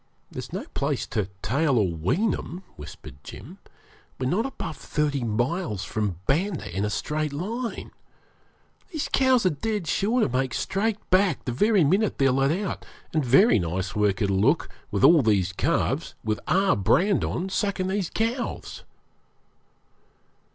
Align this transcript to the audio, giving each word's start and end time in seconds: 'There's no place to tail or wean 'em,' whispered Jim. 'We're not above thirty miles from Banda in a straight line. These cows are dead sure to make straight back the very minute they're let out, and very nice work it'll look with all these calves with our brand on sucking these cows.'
'There's 0.31 0.51
no 0.51 0.65
place 0.73 1.05
to 1.05 1.29
tail 1.43 1.77
or 1.77 1.87
wean 1.93 2.33
'em,' 2.33 2.63
whispered 2.75 3.23
Jim. 3.23 3.59
'We're 4.17 4.31
not 4.31 4.47
above 4.47 4.75
thirty 4.77 5.23
miles 5.23 5.83
from 5.83 6.15
Banda 6.25 6.75
in 6.75 6.83
a 6.83 6.89
straight 6.89 7.31
line. 7.31 7.91
These 8.89 9.09
cows 9.13 9.45
are 9.45 9.51
dead 9.51 9.85
sure 9.85 10.21
to 10.21 10.27
make 10.27 10.55
straight 10.55 10.97
back 11.11 11.45
the 11.45 11.51
very 11.51 11.83
minute 11.83 12.17
they're 12.17 12.31
let 12.31 12.49
out, 12.49 12.83
and 13.13 13.23
very 13.23 13.59
nice 13.59 13.95
work 13.95 14.23
it'll 14.23 14.37
look 14.39 14.69
with 14.89 15.03
all 15.03 15.21
these 15.21 15.53
calves 15.53 16.15
with 16.23 16.39
our 16.47 16.75
brand 16.75 17.23
on 17.23 17.49
sucking 17.49 17.87
these 17.89 18.09
cows.' 18.09 18.81